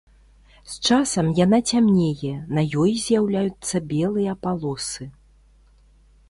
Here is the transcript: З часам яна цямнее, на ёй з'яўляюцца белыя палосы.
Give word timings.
З 0.71 0.85
часам 0.87 1.27
яна 1.39 1.59
цямнее, 1.73 2.31
на 2.59 2.63
ёй 2.85 2.91
з'яўляюцца 3.05 3.83
белыя 3.93 4.33
палосы. 4.47 5.05